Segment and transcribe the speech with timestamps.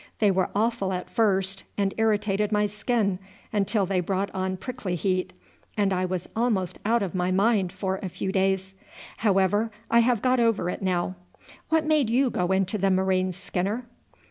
[0.17, 3.19] They were awful at first, and irritated my skin
[3.53, 5.31] until they brought on prickly heat,
[5.77, 8.73] and I was almost out of my mind for a few days.
[9.17, 11.13] However, I have got over it now.
[11.69, 13.85] What made you go into the Marines, Skinner?"